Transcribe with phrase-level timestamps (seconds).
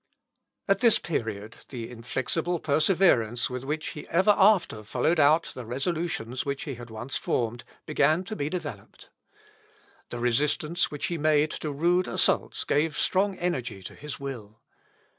[0.67, 6.43] At this period, the inflexible perseverance with which he ever after followed out the resolutions
[6.43, 9.11] which he had once formed, began to be developed.
[10.09, 14.59] The resistance which he made to rude assaults gave strong energy to his will.